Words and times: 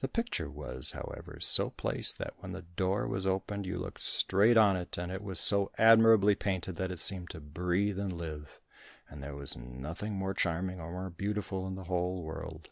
The 0.00 0.08
picture 0.08 0.50
was, 0.50 0.90
however, 0.90 1.38
so 1.40 1.70
placed 1.70 2.18
that 2.18 2.34
when 2.40 2.50
the 2.50 2.62
door 2.62 3.06
was 3.06 3.24
opened 3.24 3.66
you 3.66 3.78
looked 3.78 4.00
straight 4.00 4.56
on 4.56 4.76
it, 4.76 4.98
and 4.98 5.12
it 5.12 5.22
was 5.22 5.38
so 5.38 5.70
admirably 5.78 6.34
painted 6.34 6.74
that 6.74 6.90
it 6.90 6.98
seemed 6.98 7.30
to 7.30 7.40
breathe 7.40 8.00
and 8.00 8.10
live, 8.12 8.58
and 9.08 9.22
there 9.22 9.36
was 9.36 9.56
nothing 9.56 10.14
more 10.14 10.34
charming 10.34 10.80
or 10.80 10.90
more 10.90 11.08
beautiful 11.10 11.68
in 11.68 11.76
the 11.76 11.84
whole 11.84 12.20
world. 12.24 12.70